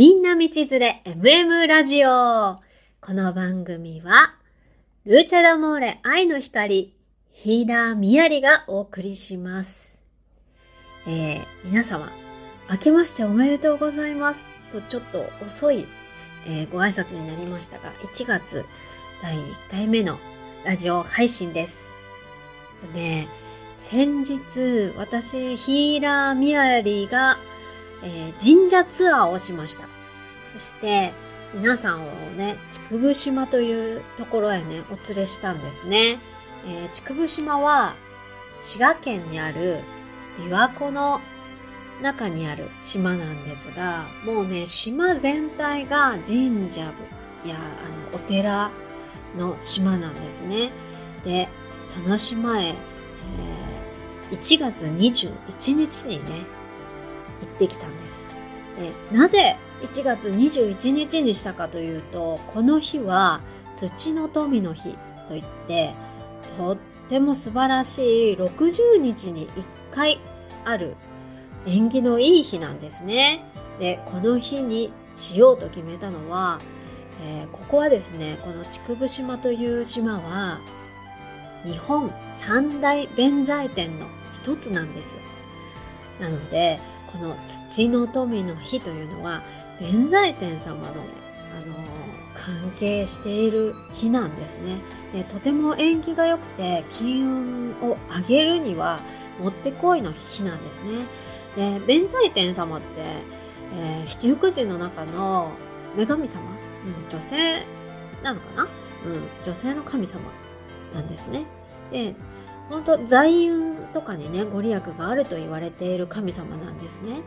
[0.00, 2.58] みんな道連れ MM ラジオ。
[3.02, 4.34] この番組は、
[5.04, 6.96] ルーチャダモーレ愛の光、
[7.30, 10.00] ヒーラーミヤリがお送りします。
[11.06, 12.10] えー、皆様、
[12.70, 14.40] 明けましておめでとうございます。
[14.72, 15.84] と、ちょっと遅い、
[16.46, 18.64] えーご挨拶になりましたが、1月
[19.20, 20.18] 第1回目の
[20.64, 21.90] ラジオ配信です。
[22.94, 23.28] ね、
[23.76, 27.36] 先日、私、ヒーラーミヤリが、
[28.02, 29.84] えー神社ツアーをしました。
[30.54, 31.12] そして、
[31.54, 36.18] 皆さんをね、竹生島というところへね、お連れしたんですね。
[36.66, 37.94] えー、竹生島は、
[38.60, 39.80] 滋賀県にある
[40.38, 41.20] 琵琶湖の
[42.02, 46.80] 中にある島なんですが、もうね、島全体が神社
[47.44, 48.70] やあのお寺
[49.36, 50.72] の島なんですね。
[51.24, 51.48] で、
[51.84, 53.80] その島へ、えー
[54.30, 56.46] 1月21日にね、
[57.40, 58.24] 行ってきたんです。
[59.10, 63.40] で、なぜ1月21日にしたかというと、この日は
[63.76, 64.96] 土の富の日
[65.28, 65.94] といって、
[66.56, 66.76] とっ
[67.08, 70.20] ても素晴らしい60日に1回
[70.64, 70.96] ある
[71.66, 73.44] 縁起のいい日なんですね。
[73.78, 76.58] で、この日にしようと決めたのは、
[77.22, 80.60] えーここはですね、この竹生島という島は、
[81.64, 84.06] 日本三大弁財天の
[84.42, 85.22] 一つなんですよ。
[86.20, 86.78] なので、
[87.12, 87.36] この
[87.68, 89.42] 土の富の日というのは、
[89.80, 90.94] 弁財天様の、あの
[92.34, 94.78] 関係している日なんですね。
[95.12, 99.00] で、とても縁起が良くて、金運を上げるには、
[99.40, 101.04] もってこいの日なんですね。
[101.56, 102.86] で、弁財天様って、
[103.74, 105.50] えー七福神の中の
[105.96, 106.40] 女神様、
[106.84, 107.66] うん、女性
[108.22, 108.68] なのかな？
[109.04, 110.20] うん、女性の神様
[110.94, 111.44] なんですね。
[111.90, 112.14] で、
[112.70, 117.20] 本当財運とかにね、ご利益があると言われている神様なんですね。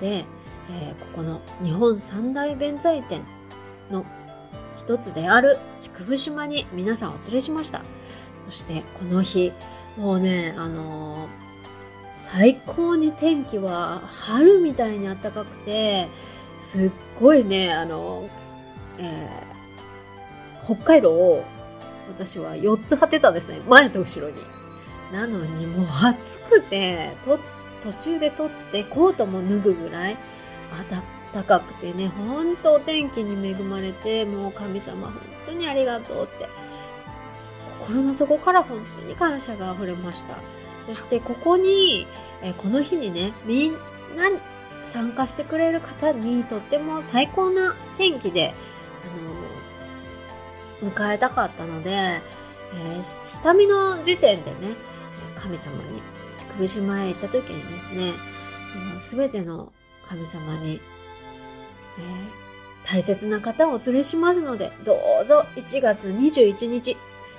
[0.00, 0.24] で、
[0.70, 3.22] えーここの日本三大弁財天
[3.90, 4.04] の
[4.78, 7.82] 一つである竹生島に皆さんお連れしました。
[8.48, 9.52] そしてこの日、
[9.96, 11.46] もうね、あのー
[12.18, 16.08] 最高に天気は春みたいに暖かくて、
[16.58, 18.28] すっごいね、あのー
[19.00, 19.56] えー
[20.64, 21.44] 北海道を
[22.08, 23.60] 私は4つ張ってたんですね。
[23.68, 24.55] 前と後ろに。
[25.12, 27.38] なのにもう暑くて、と
[27.82, 30.18] 途中で取ってコートも脱ぐぐらい
[31.32, 35.14] 暖かくてね、本当お天気に恵まれて、もう神様本
[35.46, 36.48] 当にありがとうって、
[37.80, 40.36] 心の底から本当に感謝が溢れました。
[40.86, 42.06] そしてここに、
[42.42, 43.78] えこの日にね、みんな
[44.82, 48.54] 参加してくれる方にとっても最高な天気で、
[50.82, 54.74] あの迎えたかったので、えー下見の時点でね、
[55.46, 56.02] 神様に、
[56.38, 58.12] 竹生島へ行った時にですね、
[58.98, 59.72] すべての
[60.08, 60.80] 神様に、
[61.98, 62.46] えー
[62.86, 66.96] 大切な方をお連れしますので、どうぞ1月21日、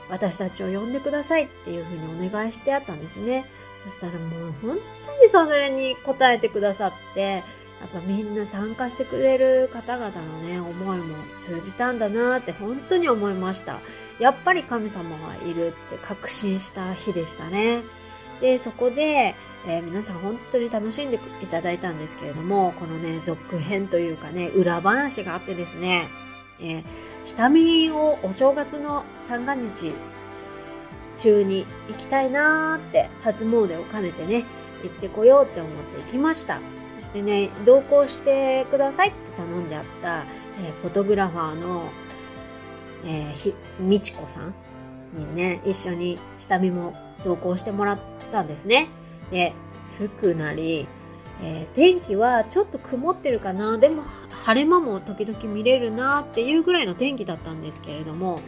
[0.09, 3.45] 私たちを呼んでくださいっていうふうにお願いしてあったんですね。
[3.85, 7.39] そしたらもう本当にそれに応えてくださって、や
[7.85, 13.79] っぱみんな参加してくれる方々のね、思いも通じたんだなって本当に思いました。
[14.19, 17.84] やっぱり神様がいるって確信した日でしたね。
[18.41, 26.07] で、そこで、えー皆さん本当に楽しんでいただいたんですけれども、このね、続編というかね、裏話があってですね、
[26.59, 26.83] えー
[27.25, 29.93] 下見をお正月の三が日
[31.17, 34.45] 中に行きたいなーって、初詣を兼ねてね、
[34.83, 36.61] 行ってこようって思って行きました。
[36.99, 40.25] そしてね、同行してくださいって頼んであった、
[40.63, 41.89] えーフォトグラファーの、
[43.03, 44.53] えーひ、みちこさん
[45.13, 46.93] にね、一緒に下見も
[47.27, 47.99] 同行してもらっ
[48.31, 48.88] たんですね。
[49.31, 49.53] で、
[49.85, 50.88] つくなり、
[51.41, 54.03] えー天気はちょっと曇ってるかな、でも
[54.45, 58.39] 晴れ間も時々見れるなっていうぐらいの天気だったんですけれども、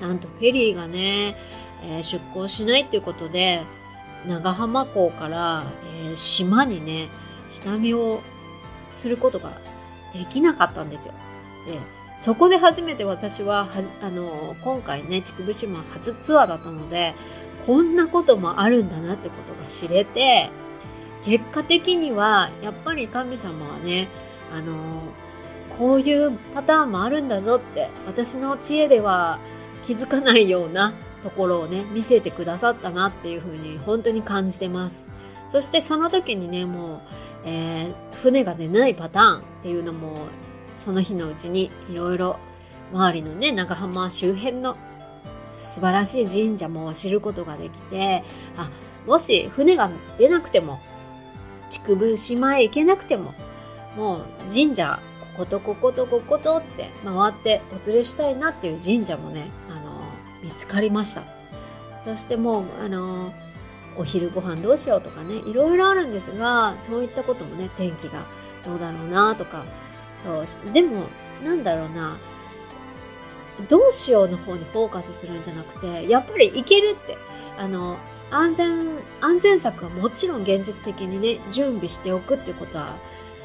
[0.00, 1.36] なんとフェリーがね、
[1.82, 3.60] えー出港しないっていうことで、
[4.26, 5.64] 長浜港から、
[6.02, 7.08] えー島にね、
[7.50, 8.20] 下見を
[8.90, 9.52] することが
[10.14, 11.14] できなかったんですよ。
[11.66, 11.78] で、
[12.20, 13.68] そこで初めて私は、は
[14.02, 17.14] あの、今回ね、竹生島初ツアーだったので、
[17.68, 20.48] こんなこともあるんだなってことが知れて、
[21.26, 24.08] 結果的には、やっぱり神様はね、
[24.50, 25.02] あの、
[25.78, 29.38] こういうパターンもあるんだぞって、私の知恵では
[29.82, 35.06] 気づかないようなところをね、見せてくださったなっていうふうに本当に感じてます。
[35.50, 37.00] そしてその時にね、もう、
[37.44, 40.26] えー船が出ないパターンっていうのも、
[40.74, 42.38] その日のうちにいろいろ
[42.92, 44.76] 周りのね、長浜周辺の
[45.58, 48.24] 素晴らしい神社も知ることができて、
[48.56, 48.70] あ、
[49.06, 50.80] もし船が出なくても、
[51.70, 53.34] 竹生島へ行けなくても、
[53.96, 55.00] もう神社、
[55.36, 60.00] ことこことこことって回ってお連れしたいなっていう神社もね、あの、
[60.42, 61.22] 見つかりました。
[62.04, 63.32] そしてもう、あの、
[63.96, 68.24] お昼ご飯どうしようとかね、いろいろあるんですが、そういったこともね、天気が
[68.64, 69.64] どうだろうなとか、
[70.24, 71.04] そうでも、
[71.44, 72.16] なんだろうな、
[73.68, 77.16] どうしようの方にフォーカスするんじゃなくて、やっぱりいけるって、
[77.58, 77.96] あの、
[78.30, 78.80] 安全、
[79.20, 82.96] 安全策はもちろん現実的にね、準備しておくってことは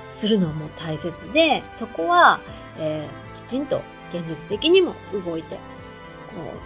[0.09, 2.39] するのも大切で、そこは、
[2.77, 3.81] えー、きちんと
[4.13, 4.95] 現実的にも
[5.25, 5.61] 動いて、こ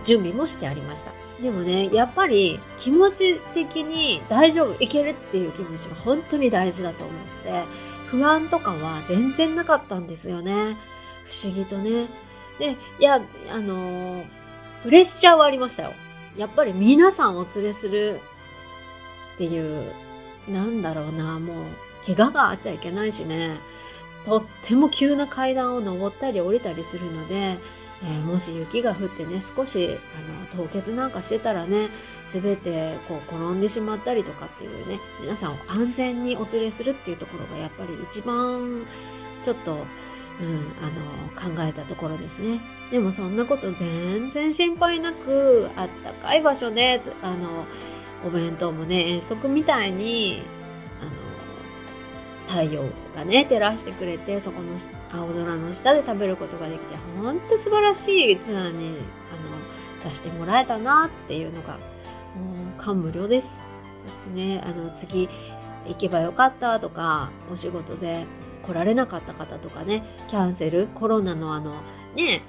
[0.01, 1.11] う、準備もしてありました。
[1.41, 7.63] でもね、やっぱり気持ち的に大丈夫、いけるっていう気持ちが本当に大事だと思って、
[8.07, 10.77] 不安とかは全然なかったんですよね。
[11.25, 12.07] 不思議とね。
[12.59, 13.21] で、いや、
[13.51, 14.25] あのー、
[14.83, 15.94] プレッシャーはありましたよ。
[16.38, 18.19] やっぱり皆さんお連れする
[19.36, 19.92] っていう、
[20.48, 21.65] なんだろうな、もう、
[22.06, 23.57] 怪我があっちゃいけないしね。
[24.25, 27.57] とっても急な階段を登ったり降りたりするので、
[28.04, 29.98] えー、もし雪が降ってね、少し、
[30.53, 31.89] あの、凍結なんかしてたらね、
[32.25, 38.86] すべて、こう、転んでしまったりとかっていうね、皆さんを安全にお連れするっていうところが、やっぱり一番、
[39.44, 39.86] ちょっと、
[40.39, 42.60] うん、あの、考えたところですね。
[42.92, 47.66] でもそんなこと全然心配なく、あったかい場所で、あの、
[48.25, 50.44] お弁当もね、遠足みたいに
[51.01, 52.84] あの、太陽
[53.16, 54.78] がね、照らしてくれて、そこの
[55.12, 58.98] 青空の下で食べることができて、ほんと素晴らしいツアーに、
[59.31, 61.80] あの、させてもらえたなっていうのが、も
[62.78, 63.60] う感無量です。
[64.06, 65.30] そしてね、あの、次
[65.88, 68.25] 行けばよかったとか、お仕事で
[68.67, 71.81] 来られなかった方とかね、キャンセル、コロナのあの、
[72.15, 72.41] ね、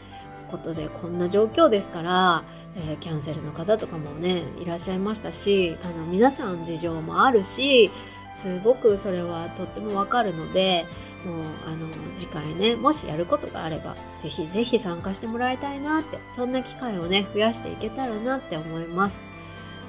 [0.50, 2.44] ことでこんな状況ですから、
[2.76, 7.90] えー、キャンセルの方とかもね、いらっしゃいましたし、あの、皆さん事情もあるし、
[8.34, 10.86] すごくそれはとってもわかるので、
[11.24, 19.24] もう、あの、次回ね、もしやることがあれば、ぜひぜひ参加してもらいたいなって、そんな機会をね、増やしていけたらなって思います。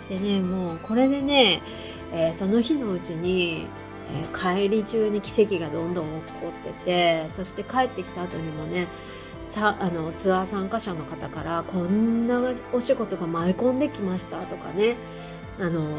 [0.08, 1.62] そしてね、もう、これでね、
[2.12, 3.68] えー、その日のうちに、
[4.12, 8.88] えー、帰り中に奇跡がどんどん起こってて、そして帰ってきた後にもね、
[9.44, 14.96] さあのツアー参加者の方からこんなお仕事が舞い込んできましたとかね
[15.60, 15.98] あの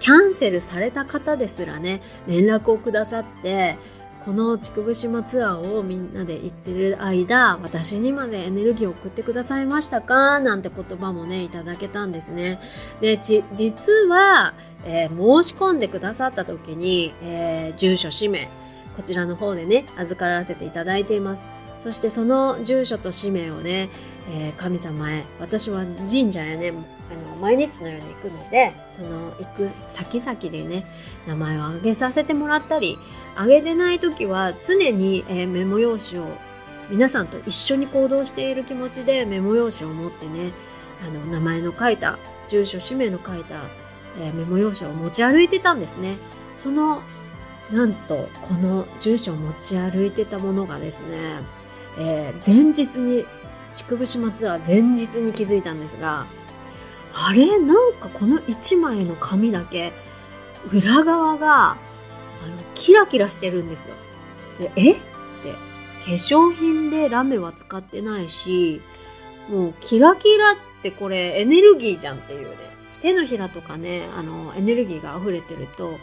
[0.00, 3.76] キャンセルされた方ですらね、連絡をくださって、
[4.24, 10.38] この筑部島ツアーをみんなで行ってる間、私にまでエネルギーを送ってくださいましたか？
[10.38, 12.60] なんて言葉もね、いただけたんですね。
[13.00, 14.54] で、ち、実は、
[14.84, 18.48] えー、申し込んでくださった時に、えー、住所、氏名、
[18.96, 21.48] こちらの方でね、預からせていただいています。
[21.78, 23.88] そしてその住所と氏名をね、
[24.30, 26.72] えー、神様へ、私は神社へね、
[27.10, 30.84] あの毎日のように行くので、その行く先々でね、
[31.26, 32.98] 名前を挙げさせてもらったり、
[33.34, 36.26] 挙げてない時は常に、えー、メモ用紙を
[36.90, 40.52] 皆さんと一緒に行動している気持ちでメモ用紙を持ってね、
[41.06, 43.56] あの、名前の書いた、住所、氏名の書いた、
[44.20, 46.16] えー、メモ用紙を持ち歩いてたんですね。
[46.56, 47.02] その、
[47.70, 51.40] なんと、この住所を持ち歩いてたものがですね、
[51.98, 53.26] えー、前日に、
[53.78, 56.26] 筑部島ツアー前日に気づいたんですが、
[57.14, 57.58] あれ？
[57.58, 59.92] なんかこの1枚の紙だけ、
[60.72, 61.78] 裏側が、あの、
[62.74, 63.94] キラキラしてるんですよ。
[64.58, 64.92] で、え？
[64.92, 65.00] って、
[66.04, 68.82] 化粧品でラメは使ってないし、
[69.48, 72.56] もうキラキラってこれエネルギーじゃんっていうね。
[73.00, 75.98] 手のひらとかね、あの、エネルギーが溢れてると、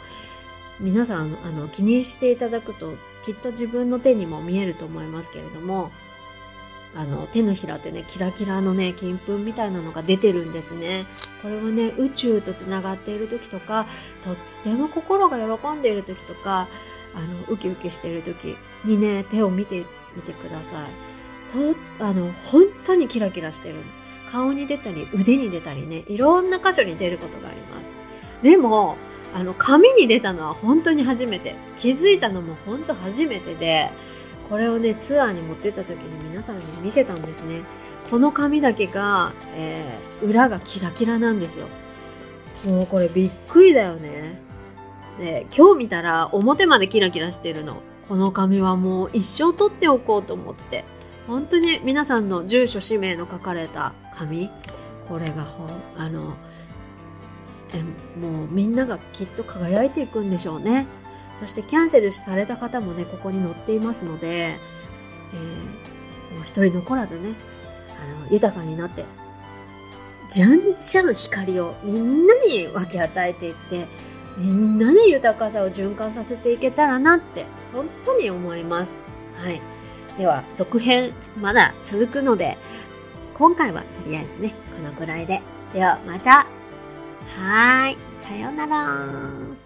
[0.79, 2.93] 皆さん、あの、気にしていただくと、
[3.25, 5.91] きっと自分の手にも見えると思いますけれども、
[6.95, 11.05] あの、手のひらってね、キラキラのね、金粉みたいなのが出てるんですね。
[11.41, 13.85] これはね、宇宙と繋がっている時とか、
[14.23, 16.67] とっても心が喜んでいる時とか、
[17.13, 19.85] あの、ウキウキしている時にね、手を見て
[20.15, 20.89] みてください。
[21.51, 23.75] と、あの、本当にキラキラしてる。
[24.31, 27.97] 顔に出たり、腕に出たりね、いろんな箇所に出ることがあります。
[28.41, 28.97] でも、
[29.33, 31.55] あの、紙に出たのは本当に初めて。
[31.77, 33.91] 気づいたのも本当初めてで、
[34.49, 37.61] これをね、ツアーに持ってった時に皆さんに見せたんですね。
[38.09, 41.67] この紙だけが、えー、裏がキラキラなんですよ。
[42.65, 44.39] もうこれびっくりだよね。
[45.19, 47.81] で、今日見たら表までキラキラしてるの。
[48.07, 50.85] この紙はもう一生取っておこうと思って。
[51.27, 54.51] 本当に皆さんの住所、氏名の書かれた紙。
[55.09, 55.65] これがほ、
[55.97, 56.35] あの、
[57.73, 57.81] え
[58.19, 60.85] もうみんながきっと輝いていくんでしょうね。
[61.39, 67.33] そしてキャンセルされた方もね、ここに載っていますので、えー、もう一人残らずね、
[67.89, 69.05] あの、豊かになって、
[70.29, 73.87] じゃんじゃん光をみんなに分け与えていって、
[74.37, 78.99] みんなで豊かさを循環させていけたらなって、本当に思います。
[79.37, 79.61] はい。
[80.17, 82.57] では、続編、まだ続くので、
[83.37, 85.41] 今回はとりあえずね、このくらいで。
[85.73, 86.47] では、また。
[87.37, 87.97] はーい。
[88.15, 89.64] さようなら。